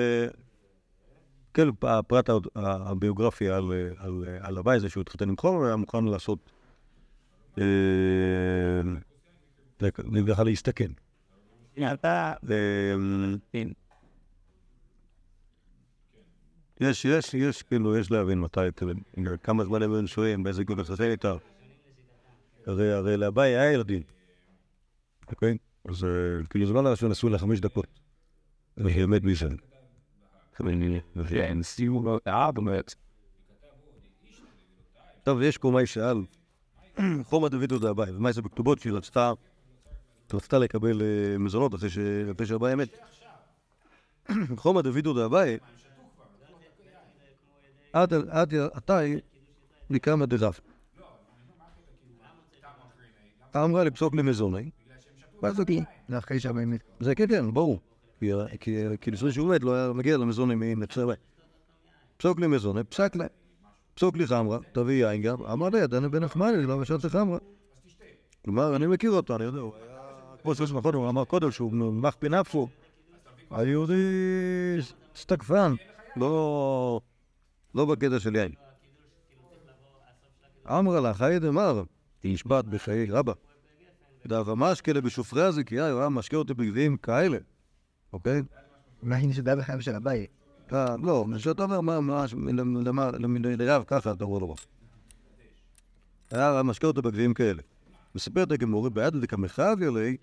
[1.54, 5.75] כן, הפרט הביוגרפי על, אה, על, אה, על הבית זה שהוא התחתן עם חומר, היה
[5.75, 6.51] מוכן לעשות,
[7.60, 7.63] אה,
[10.25, 10.91] בכלל להסתכן.
[11.77, 13.63] אה,
[16.80, 18.60] יש, יש, יש, כאילו, יש להבין מתי,
[19.43, 21.36] כמה זמן הם נשואים, באיזה גיל התחתן איתה.
[22.65, 24.01] הרי, הרי לאביי היה ילדים,
[25.32, 25.58] אוקיי?
[25.89, 26.09] אז אה,
[26.49, 27.87] כאילו זה לא שהוא נשוי לחמש דקות.
[28.77, 29.57] והיא מת בישראל.
[31.29, 32.95] כן, סיום לו, אה, באמת.
[35.23, 36.17] טוב, יש קומאי שאל,
[37.23, 39.31] חומא דוד יהודה אביי, ומה זה בכתובות שהיא רצתה,
[40.33, 41.97] רצתה לקבל אה, מזונות אחרי ש-
[42.35, 42.89] אחרי שאביי מת.
[44.55, 45.57] חומא דוד יהודה אביי,
[47.93, 48.13] עד
[48.73, 48.93] עתי
[49.89, 50.59] לקמא דרב.
[53.55, 54.69] אמרה לפסוק למזוני,
[55.41, 55.63] ואז זה
[56.10, 56.80] זה אחרי שהבאמת.
[56.99, 57.80] זה כן, כן, ברור.
[58.60, 61.19] כי- לפני שהוא מת לא היה מגיע למזוני מנפסי הבית.
[62.17, 63.25] פסוק לי מזוני, פסק לה.
[63.93, 67.38] פסוק לי חמרה, תביא יין גם, אמר לי, דנה בן נחמני, לא משלתי חמרה.
[68.45, 69.97] כלומר, אני מכיר אותו, אני יודע, הוא היה...
[70.41, 72.67] כמו שיש נכון, הוא אמר קודם שהוא מחפי נפשו.
[73.51, 73.93] היהודי
[75.15, 75.73] סטקפן,
[76.15, 77.01] לא...
[77.75, 78.51] לא בקטע של יין.
[80.69, 81.84] אמרה לה, חיי דמר,
[82.19, 83.34] תשבת בחיי רבא.
[84.27, 87.38] דאבה משקלה בשופרי הזיקייה, הוא היה משקה אותי בגביעים כאלה,
[88.13, 88.41] אוקיי?
[89.03, 90.27] אולי נשדה בחייו של אביי.
[90.73, 92.25] אה, לא, כשאתה אומר מה, מה,
[92.86, 93.12] למה,
[93.43, 94.55] לרב ככה, אתה אומר לו.
[96.31, 97.62] היה משקה אותו בגביעים כאלה.
[98.15, 100.17] מספרת הגמורי, ביד דקמחביה לי,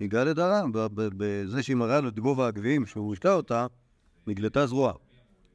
[0.00, 3.66] הגעה לדרה, ב- ב- בזה שהיא מראה לו את גובה הגביעים, שהוא השקע אותה,
[4.26, 4.92] נגלתה זרוע.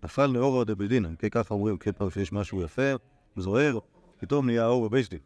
[0.03, 2.91] נפל נאורה דבדינא, כן, ככה אומרים, כן, פעם שיש משהו יפה,
[3.37, 3.79] זוהר,
[4.19, 5.19] פתאום נהיה אור בבייסטין.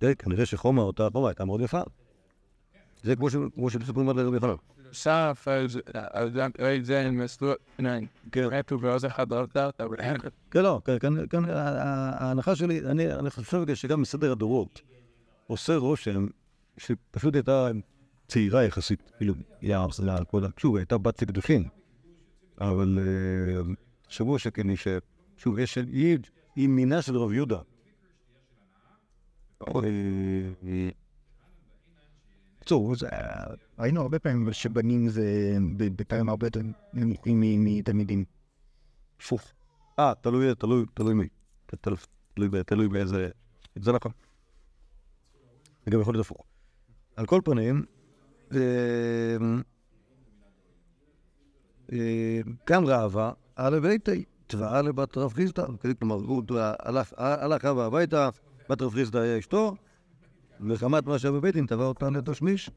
[0.00, 1.80] כן, כנראה שחומה, אותה חומה, הייתה מאוד יפה.
[3.02, 3.16] זה
[3.54, 4.54] כמו שמספרים על רבי חנן.
[4.92, 5.48] סף,
[6.58, 7.54] ראי זה מסלול,
[8.32, 8.48] כן.
[8.50, 9.96] רפו ועוז אחד לא יודעת, אבל
[10.50, 14.80] כן, לא, כן, כן, כן, ההנחה שלי, אני חושב שגם מסדר הדורות
[15.46, 16.26] עושה רושם
[16.76, 17.68] שפשוט הייתה
[18.28, 19.34] צעירה יחסית, כאילו,
[20.44, 20.48] ה...
[20.56, 21.68] שוב, הייתה בת לקדושים,
[22.60, 23.72] אבל אה,
[24.08, 24.66] שבוע שכן.
[25.36, 25.78] שוב, יש...
[26.56, 27.58] היא מינה של רב יהודה.
[29.62, 29.72] אה,
[32.56, 32.94] בקיצור.
[33.78, 36.60] ראינו הרבה פעמים שבנים זה בפעמים הרבה יותר
[36.92, 38.24] נמוכים מתלמידים.
[39.20, 39.52] הפוך.
[39.98, 41.28] אה, תלוי, תלוי, תלוי מי.
[42.36, 43.28] תלוי, באיזה...
[43.76, 44.12] זה נכון.
[45.84, 46.44] זה גם יכול להיות הפוך.
[47.16, 47.84] על כל פנים,
[48.54, 49.36] אה,
[51.92, 52.40] אה,
[52.86, 55.32] רעבה, א' ביתי, תבעה לבת רב
[55.68, 55.94] אוקיי?
[55.98, 56.42] כלומר, הוא
[56.78, 57.12] הלך-
[57.64, 58.28] רבא הביתה,
[58.70, 59.76] בת רב חיסדא היה אשתו,
[60.60, 62.70] מחמת מה שהיה בבית דין, תבע אותה לתשמיש.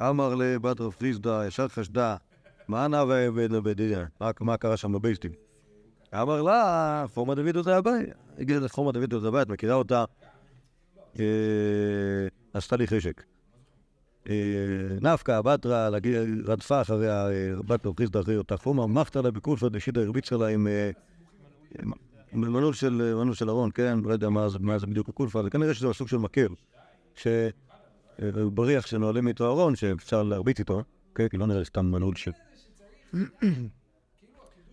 [0.00, 2.16] אמר לבת רב חיסדא, ישר חשדה,
[2.68, 3.98] מה נאווה בבית דין?
[4.40, 5.32] מה- קרה שם דין?
[6.14, 8.08] אמר לה, פורמה דוד אותה הבית.
[8.38, 10.04] הגיעה לפורמה דוד אותה הבית, מכירה אותה,
[11.18, 11.24] אה,
[12.54, 13.22] עשתה לי חשק.
[14.28, 14.34] אה,
[15.00, 15.90] נפקא, בתרא,
[16.46, 20.46] רדפה אחריה, אה, בת לו חיסדא אחרי אותה פורמה, מחתא לה בקולפא דשידא הרביצה לה
[20.46, 20.66] עם
[22.32, 25.50] מנעול של מנעול של ארון, כן, לא יודע מה זה- מה זה בדיוק הקולפא, זה
[25.50, 26.48] כנראה שזה סוג של מקל,
[27.14, 30.82] שבריח שנועלים איתו ארון, שאפשר להרביץ איתו,
[31.14, 32.30] כן, כי לא נראה סתם מנעול של...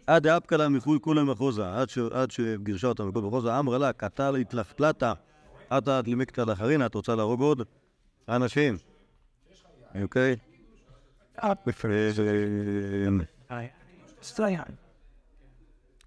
[0.07, 4.35] עד דאפקא לה מחוי כולי מחוזה, עד עד שגירשה אותה מכל מחוזה, אמרה לה, קטל
[4.35, 5.13] התלפתלתה,
[5.69, 7.61] עתה דלימקתא לאחרינה, את רוצה להרוג עוד
[8.29, 8.77] אנשים,
[10.01, 10.35] אוקיי?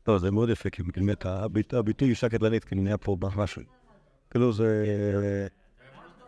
[0.08, 3.62] לא, זה מאוד יפה, כי באמת הביט- הביטוי אישה קטלנית, כאילו נהיה פה משהו.
[4.30, 5.46] כאילו זה...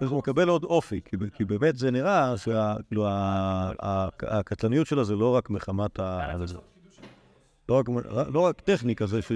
[0.01, 1.01] הוא מקבל עוד אופי,
[1.35, 3.07] כי, באמת זה נראה שכאילו
[4.23, 6.35] הקטלניות שלה זה לא רק מחמת ה...
[7.69, 7.87] לא רק,
[8.33, 9.33] לא טכניקה, זה ש...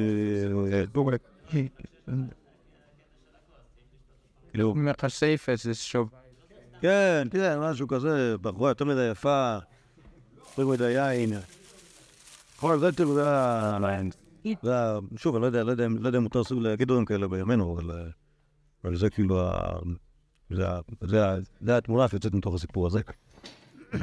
[4.50, 6.10] כאילו, מחשף איזה שוב.
[6.80, 9.58] כן, כן, משהו כזה, בחורה יותר מדי יפה,
[10.48, 11.32] יותר מדי יין.
[12.56, 13.78] נכון, זה כאילו, זה ה...
[14.62, 14.72] זה.
[15.16, 17.74] שוב, אני לא יודע, לא יודע, לא יודע אם מותר סוג להגיד דברים כאלה בימינו,
[17.74, 17.90] אבל...
[17.90, 18.06] אה,
[18.84, 19.78] אבל זה כאילו ה...
[20.50, 20.80] זה ה...
[21.00, 21.36] זה ה...
[21.60, 23.00] זה התמונה שיוצאת מתוך הסיפור הזה.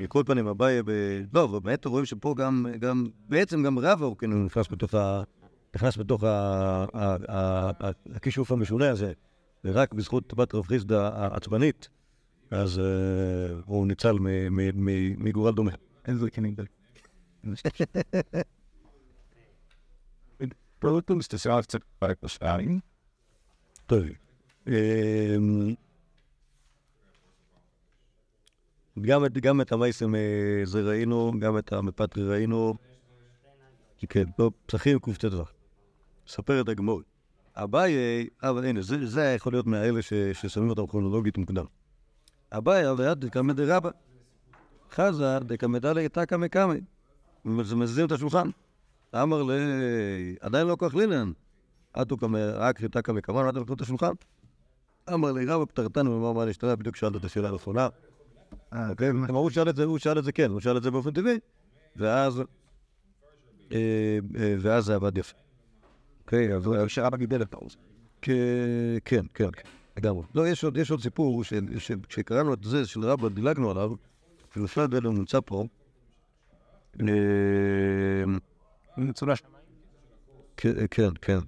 [0.00, 0.90] מכל פנים, אביי ב...
[1.34, 5.22] לא, ובאמת רואים שפה גם, גם, בעצם גם הוא כאילו נכנס בתוך ה...
[5.74, 6.24] נכנס בתוך.
[8.14, 9.12] הכישוף המשונה הזה,
[9.64, 11.88] ורק בזכות בת רב חיסדא העצבנית,
[12.50, 12.84] אז אה,
[13.66, 14.16] הוא ניצל.
[15.18, 15.72] מגורל דומה.
[16.06, 16.64] איזה כנגד.
[21.26, 21.80] תסרב קצת
[22.22, 22.80] בשערים.
[23.86, 24.02] טוב.
[24.66, 25.74] אמ,
[29.00, 30.12] גם את, גם את המייסם
[30.64, 32.74] זה ראינו, גם את המפטרי ראינו.
[34.08, 35.44] כן, טוב, פסחים קט"ו.
[36.26, 37.00] ספר את הגמור.
[37.54, 37.92] אביי,
[38.42, 41.64] אבל הנה, זה, זה יכול להיות מהאלה ש, ששמים אותם כרונולוגית מוקדם.
[42.52, 43.90] אביי, אבל יד דקמא דרבא.
[44.90, 46.74] חזה דקמא דלי תקא מקמא.
[46.74, 46.80] זה
[47.44, 48.48] מזיזים את השולחן.
[49.14, 49.54] אמר לי,
[50.40, 51.32] עדיין לא כוח לינן.
[52.20, 54.12] כמה, רק חיטה מקמן, עד לקנות את השולחן.
[55.12, 57.88] אמר לי, רבא פטרתנו, אמר מה נשתנה, בדיוק שאלת את השאלה הנכונה.
[58.72, 60.90] אה, כלומר, הוא שאל את זה, הוא שאל את זה כן, הוא שאל את זה
[60.90, 61.38] באופן טבעי,
[61.96, 62.42] ואז,
[63.72, 63.78] אה,
[64.36, 65.36] אה, ואז זה עבד יפה.
[66.20, 67.76] אוקיי, אז הוא שרבא גידל את העוז.
[68.22, 70.22] כן, כן, כן, לגמרי.
[70.34, 73.92] לא, יש עוד, סיפור, ש- ש- כשקראנו את זה של רבא, דילגנו עליו,
[74.90, 75.66] זה לא נמצא פה.
[77.00, 78.24] אה.
[80.56, 81.38] כן, כן, כן.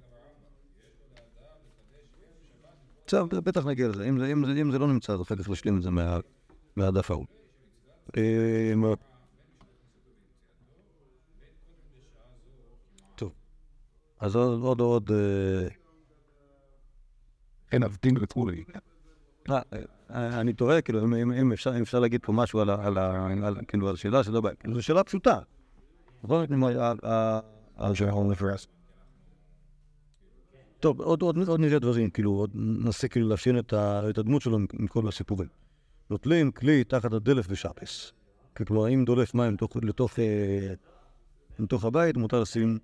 [3.03, 4.09] עכשיו, בטח נגיע לזה.
[4.09, 6.19] אם זה, אם זה, אם זה לא נמצא, אז אחר כך נשלים את זה מה,
[6.75, 7.25] מהדף ההוא.
[8.17, 8.83] אמ,
[13.15, 13.33] טוב.
[14.19, 15.11] אז עוד, עוד.
[15.11, 15.67] אה,
[17.71, 18.63] אין עבדין וכולי.
[20.11, 23.27] אה, אה, אני תוהה, כאילו, אם- אפשר אם אפשר להגיד פה משהו על על ה-
[23.43, 24.55] על- כאילו, על השאלה שלא בעיה.
[24.73, 25.39] זו שאלה פשוטה.
[26.23, 26.47] נכון?
[26.47, 27.39] כלומר, ה- ה-
[27.77, 28.67] ה- שההון מפרס.
[30.79, 33.73] טוב, עוד, עוד, עוד נראה דברים, כאילו, עוד ננסה כאילו לאפיין את,
[34.09, 35.49] את הדמות שלו מכל הסיפורים.
[36.09, 38.11] נוטלים כלי תחת הדלף בשפס.
[38.57, 40.73] כלומר, אם דולף מים לתוך, לתוך, אה,
[41.59, 42.79] לתוך הבית, מותר לשים,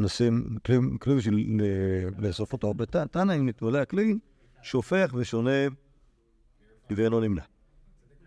[0.00, 0.58] לשים
[1.00, 1.60] כלי, בשביל
[2.18, 2.74] לאסוף אותו.
[2.74, 4.14] בתנא, אם נתמלא הכלי,
[4.62, 5.50] שופך ושונה
[6.90, 7.42] ואינו נמנע.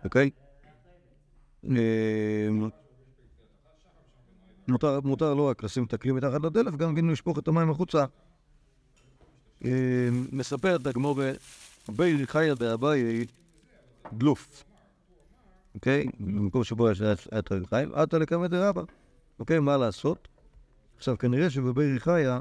[0.03, 0.29] אוקיי?
[1.69, 2.47] אה,
[5.03, 8.05] מותר, לא רק לשים את הכלי מתחת לדלף, גם אם לשפוך את המים החוצה.
[9.65, 11.19] אה, מספרת הגמור
[11.89, 13.25] בי חיה באביי
[14.13, 14.63] דלוף.
[15.75, 16.05] אוקיי?
[16.19, 18.81] במקום שבו יש את חיים, עטה לקמת דרבה.
[19.39, 20.27] אוקיי, מה לעשות?
[20.97, 22.39] עכשיו, כנראה שבבי חיה...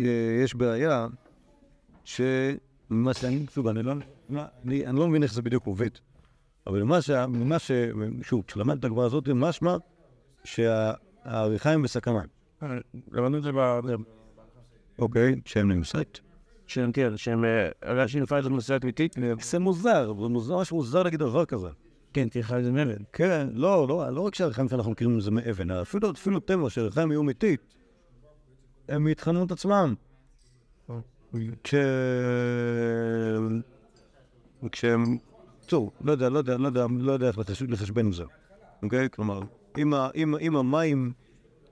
[0.00, 1.06] אה, יש בעיה
[2.04, 3.92] שמה שאני, שוב, אני לא,
[4.64, 5.90] אני, אני לא מבין איך זה בדיוק עובד.
[6.66, 7.10] אבל מה ש...
[7.28, 7.70] מה ש...
[8.22, 9.76] שוב, כשלמדת את הגמרא הזאת, משמע
[10.44, 12.20] שהעריכה הם בסכנה.
[13.12, 13.80] למדנו את זה ב...
[14.98, 16.18] אוקיי, שהם נמצאת.
[16.66, 17.44] שהם, כן, שהם...
[17.84, 19.16] רש"י נפל את זה בנושא אמיתית.
[19.40, 21.68] זה מוזר, זה מוזר, ממש מוזר להגיד דבר כזה.
[22.12, 23.02] כן, תראה את זה מאבן.
[23.12, 27.20] כן, לא, לא, לא רק שהריחיים שאנחנו מכירים זה מאבן, אפילו, אפילו טבע, שהריחיים יהיו
[27.20, 27.60] אמיתית,
[28.88, 29.94] הם יטחנו את עצמם.
[31.64, 31.74] כש...
[34.72, 35.18] כשהם...
[35.66, 38.24] טוב, לא יודע, לא יודע, לא יודע, לא יודע איך לחש- לחשבן עם זה,
[38.82, 39.10] אוקיי?
[39.10, 39.40] כלומר,
[39.78, 41.12] אם, ה, אם, אם המים,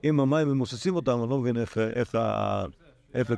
[0.03, 2.65] אם המים ממוססים אותם, אני לא מבין איך, איך ה...
[3.13, 3.31] איך...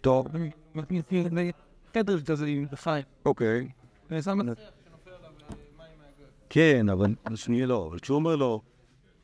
[0.00, 0.26] טוב,
[1.94, 3.04] חדר כזה עם חיים.
[3.26, 3.68] אוקיי.
[4.12, 4.58] את.
[6.50, 8.62] כן, אבל שנייה לא, אבל כשהוא אומר לו,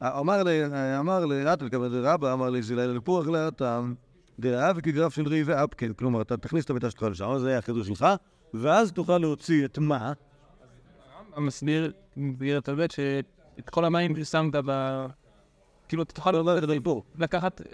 [0.05, 0.61] אמר לי,
[0.99, 3.95] אמר לי, את מקבלת רבא, אמר לי, זה לפוח לאטם,
[4.39, 7.87] דאב כגרף של רי ואפקל, כלומר, אתה תכניס את המיטה שלך לשם, זה יהיה החידוש
[7.89, 8.07] שלך,
[8.55, 10.13] ואז תוכל להוציא את מה?
[11.39, 15.07] מסביר, מסביר את הבית שאת כל המים ששמת ב...
[15.89, 16.31] כאילו, אתה תוכל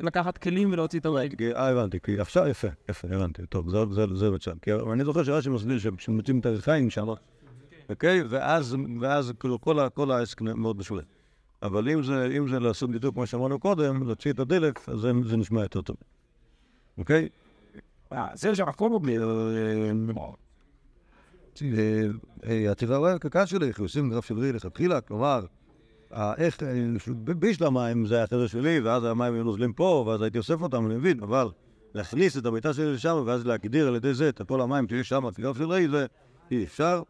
[0.00, 1.30] לקחת, כלים ולהוציא את המים.
[1.56, 3.70] אה, הבנתי, כי עכשיו, יפה, יפה, הבנתי, טוב,
[4.14, 4.52] זה- בצד.
[4.62, 7.06] כי אני זוכר שרש"י מסביר שמוצאים את הריחיים שם,
[7.90, 8.22] אוקיי?
[8.28, 8.76] ואז,
[9.40, 9.60] כאילו
[9.94, 11.02] כל העסק מאוד משולה.
[11.62, 15.12] אבל אם זה, אם זה לעשות בדיוק כמו שאמרנו קודם, להוציא את הדלק, אז זה,
[15.24, 15.96] זה נשמע יותר טוב.
[16.98, 17.28] אוקיי?
[18.34, 19.16] זה שהכל בלי...
[22.42, 25.40] העתירה רואה הקקה שלי, איך עושים גרף של רי לכתחילה, כלומר,
[26.12, 26.86] איך, אה,
[27.24, 30.86] בשביל המים זה היה החדר שלי, ואז המים היו נוזלים פה, ואז הייתי אוסף אותם,
[30.86, 31.48] אני מבין, אבל
[31.94, 35.30] להכניס את המיטה שלי לשם, ואז להגדיר על ידי זה את כל המים שיש שם,
[35.30, 36.06] כגרף של רי, זה
[36.50, 37.02] אי אפשר.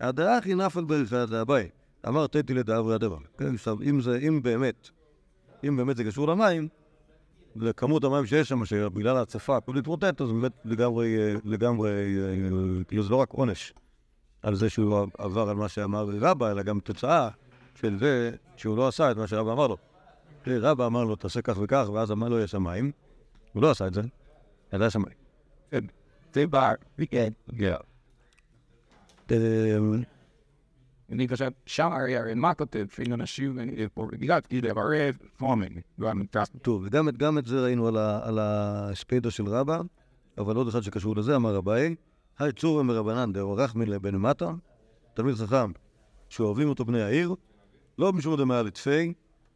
[0.00, 1.81] הדרכי נפל ברכת הבית.
[2.08, 3.18] אמר תתי לדאברי הדבר.
[3.38, 4.88] כן, עכשיו, אם זה, אם באמת,
[5.64, 6.68] אם באמת זה קשור למים,
[7.56, 11.90] לכמות המים שיש שם, שבגלל ההצפה הכל להתמוטט, אז באמת לגמרי, אה, לגמרי,
[12.88, 13.72] כאילו זה לא רק עונש
[14.42, 17.28] על זה שהוא עבר על מה שאמר רבא, אלא גם תוצאה
[17.80, 19.76] של זה שהוא לא עשה את מה שרבא אמר לו.
[20.46, 22.92] רבא אמר לו, תעשה כך וכך, ואז אמר לו, יש שם מים.
[23.52, 24.02] הוא לא עשה את זה,
[24.74, 25.86] אלא יש שם מים.
[26.32, 26.72] זה בר.
[27.10, 27.32] כן.
[31.12, 33.58] אני חושב, שער הרי מה כותב, שאין אנשים,
[33.96, 35.80] בגלל כאילו ערב, פורמינג.
[36.62, 39.80] טוב, וגם את, זה ראינו על, ה, על הספיידו של רבא,
[40.38, 41.94] אבל עוד אחד שקשור לזה, אמר רבאי,
[42.38, 44.50] היי צורם מרבנן דאו רחמין לבן מטה,
[45.14, 45.72] תלמיד חכם,
[46.28, 47.34] שאוהבים אותו בני העיר,
[47.98, 49.12] לא משום דמיה לתפי,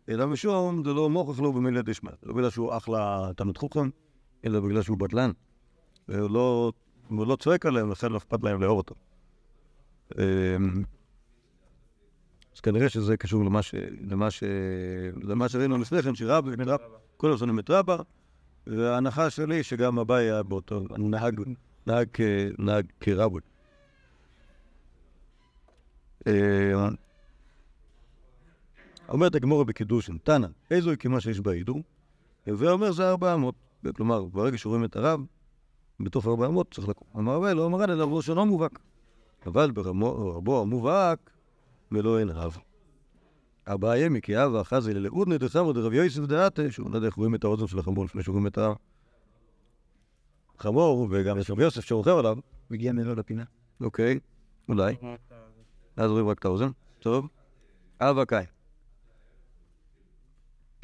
[0.08, 2.10] אלא משום דלא מוכח לו במילי דשמע.
[2.22, 3.88] לא בגלל שהוא אחלה תלמיד חוכם,
[4.44, 5.30] אלא בגלל שהוא בטלן.
[6.08, 6.72] והוא
[7.10, 8.94] לא, צועק עליהם, לכן לא אכפת להם לאהוב אותו.
[12.56, 13.74] אז כנראה שזה קשור למה, ש,
[14.10, 14.42] למה, ש,
[15.22, 16.44] למה שראינו לפני כן, שרב,
[17.32, 17.96] הזמן את רבא,
[18.66, 21.40] וההנחה שלי שגם אביי היה באותו, הוא נהג,
[21.86, 22.08] נהג,
[22.58, 23.38] נהג כרבי.
[26.26, 26.88] אה,
[29.08, 31.82] אומרת הגמורה בקידושין, תנא, איזו היא כמה שיש בהידור?
[32.46, 33.54] הווה אומר זה ארבע אמות.
[33.96, 35.20] כלומר, ברגע שרואים את הרב,
[36.00, 37.08] בתוך ארבע אמות צריך לקום.
[37.16, 38.78] אמר רבי, לא אמר אלא שאינו מובהק.
[39.46, 41.30] אבל ברמו- רבו המובהק,
[41.92, 42.56] ולא אין רב.
[43.66, 47.66] אביי מקיא ואחזי ללאודנא דסמר דרב יוסף דעתה, שהוא לא יודע איך רואים את האוזן
[47.66, 48.58] של החמור לפני שרואים את
[50.58, 52.38] החמור, וגם יש רב יוסף שרוכב עליו,
[52.70, 53.44] מגיע מעבר לפינה.
[53.80, 54.18] אוקיי,
[54.68, 54.94] אולי.
[55.96, 56.68] אז רואים רק את האוזן,
[56.98, 57.28] טוב.
[58.00, 58.44] אבא קאי.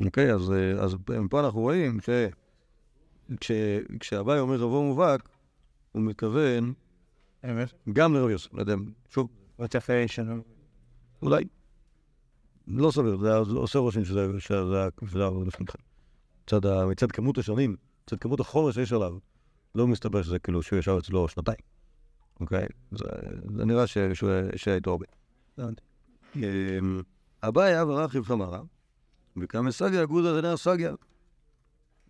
[0.05, 0.97] אוקיי, אז, אז
[1.31, 2.09] פה אנחנו רואים ש...
[3.41, 3.51] כש...
[4.01, 5.29] כשאביי אומר רבו מובהק,
[5.93, 6.73] הוא מתכוון
[7.45, 7.73] אמת.
[7.93, 8.75] גם לרב יוסף, לא יודע,
[9.09, 9.29] שוב,
[9.61, 10.52] וצפה שלנו.
[11.23, 11.45] אולי.
[12.67, 14.21] לא סביר, זה עושה רושם שזה
[15.15, 15.79] היה לפניכם.
[16.91, 19.19] מצד כמות השנים, מצד כמות החומר שיש עליו,
[19.75, 21.59] לא מסתבר שזה כאילו שהוא ישב אצלו שנתיים.
[22.41, 22.67] אוקיי?
[22.93, 23.05] זה
[23.65, 25.07] נראה ש- שהוא שהיה איתו הרבה.
[26.37, 27.03] אמ,
[27.43, 28.61] אביי אב רכיב חמרה,
[29.37, 30.95] וקם סגיה גודא דנר סגיה.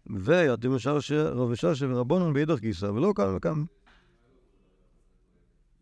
[0.06, 0.72] ויתים
[1.14, 3.64] רב ששה ורבונון באידך גיסא, ולא קם וקם.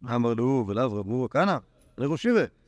[0.04, 1.56] אמר לו, ולאו רבו כהנא,
[1.98, 2.59] לראשיבה.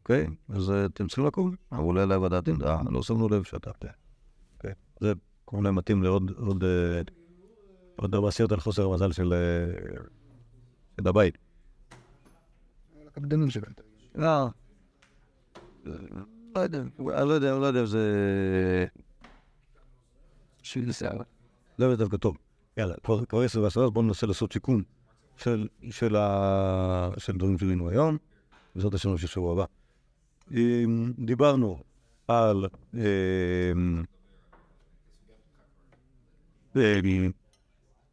[0.00, 1.54] אוקיי, אז אה, אתם צריכים לקום.
[1.72, 3.70] אמרו לה אליי ודעתים, אה, לא שמנו לב שאתה...
[4.56, 5.12] אוקיי, זה
[5.46, 7.02] כמובן מתאים לעוד עוד אה,
[8.14, 9.34] ארבע עשרת על חוסר המזל של
[11.00, 11.38] של הבית.
[13.06, 13.72] הקפדנות שלהם.
[14.14, 14.48] לא.
[16.54, 18.06] לא יודע, אני לא יודע, לא יודע זה...
[20.62, 21.18] של שיער.
[21.78, 22.36] לא דווקא טוב.
[22.76, 22.94] יאללה,
[23.28, 24.82] כבר עשר ועשרה, אז בואו ננסה לעשות סיכום
[25.36, 27.10] של, של, ה...
[27.18, 28.16] של דברים שראינו היום,
[28.74, 29.79] בעזרת השם של שבוע הבא.
[31.18, 31.78] דיברנו
[32.28, 33.00] על אמ,
[36.76, 37.30] אמ,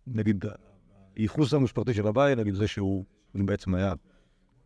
[0.08, 0.46] נגיד
[1.16, 3.94] הייחוס המשפחתי של הבית, נגיד זה שהוא בעצם היה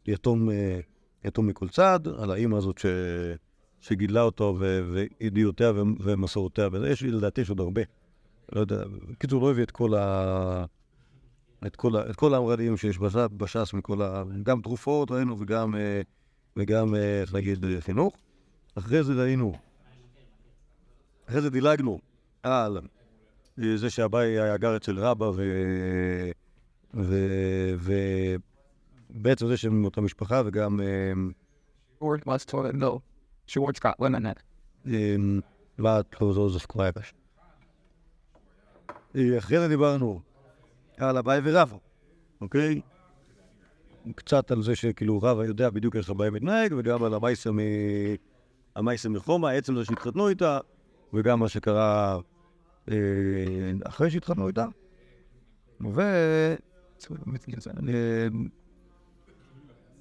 [0.05, 0.79] יתום, אה,
[1.25, 2.85] יתום מכל צד, על האימא הזאת ש...
[3.79, 4.57] שגידלה אותו
[4.91, 7.81] וידיעותיה ומסורותיה, וזה יש לי לדעתי יש עוד הרבה.
[8.51, 10.65] לא יודע, בקיצור, לא הביא את כל ה...
[11.67, 12.09] את כל, ה...
[12.09, 14.23] את כל המרדים שיש בש- בש"ס מכל ה...
[14.43, 16.01] גם תרופות ראינו וגם, אה,
[16.57, 18.13] וגם, אה, איך נגיד, אה, חינוך.
[18.75, 19.53] אחרי זה ראינו,
[21.29, 21.99] אחרי זה דילגנו
[22.43, 22.77] על
[23.59, 25.41] אה, זה שאביי היה גר אצל רבא ו...
[26.93, 27.15] ו...
[29.09, 30.79] ובעצם זה שהם מאותה משפחה וגם...
[39.37, 40.21] אחרי זה דיברנו
[40.97, 41.77] על אביי ורבא,
[42.41, 42.81] אוקיי?
[44.15, 47.13] קצת על זה שכאילו רבא יודע בדיוק איך אביי מתנהג, וגם על.
[48.75, 50.59] המייסר מחומא, עצם זה שהתחתנו איתה,
[51.13, 52.17] וגם מה שקרה
[52.91, 52.95] אה,
[53.83, 54.65] אחרי שהתחתנו איתה.
[55.81, 56.01] ו...
[56.01, 56.55] אה,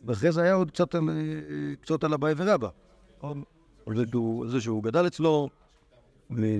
[0.04, 1.00] ואחרי זה היה עוד קצת אה,
[1.80, 2.68] קצת על אביי ורבא.
[3.86, 4.06] על
[4.46, 5.48] זה שהוא, גדל אצלו,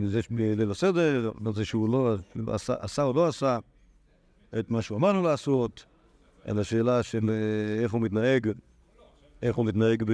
[0.07, 2.17] זה ליל הסדר, זה שהוא לא
[2.47, 3.59] עשה, עשה או לא עשה
[4.59, 5.85] את מה שהוא אמר לו לעשות,
[6.45, 8.51] על השאלה של אה, איך הוא מתנהג,
[9.43, 10.13] איך הוא מתנהג ב...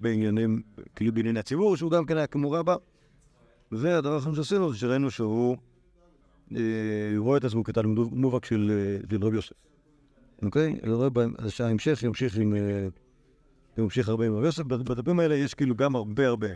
[0.00, 0.62] בעניינים,
[0.96, 2.76] כאילו בענייני הציבור, שהוא גם כן היה כמו רבא.
[3.72, 5.56] והדבר האחרון שעשינו זה שראינו שהוא
[6.56, 8.72] אה, רואה את עצמו כתלמיד מובהק של,
[9.12, 9.54] אה, רבי יוסף.
[10.42, 10.80] אוקיי?
[10.82, 11.08] אני רואה
[11.48, 12.54] שההמשך ימשיך עם...
[12.54, 12.88] אה,
[13.76, 14.62] הוא ממשיך הרבה עם רבי יוסף.
[14.62, 16.48] בדפים האלה יש כאילו גם הרבה הרבה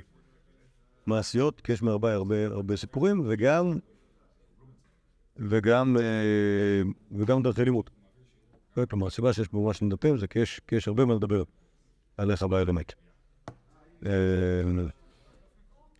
[1.06, 3.78] מעשיות, כי יש מהרבה הרבה הרבה סיפורים, וגם
[5.36, 7.90] וגם אה, וגם דרכי לימוד.
[8.90, 10.38] כלומר, הסיבה שיש פה ממש דפים זה כי
[10.72, 11.42] יש, הרבה מה לדבר
[12.16, 12.92] על איך הבעיה באמת.
[14.06, 14.10] אה,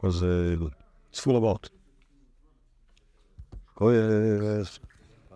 [0.03, 0.55] אז אה,
[1.13, 1.69] it's full about.
[3.81, 4.86] Oh.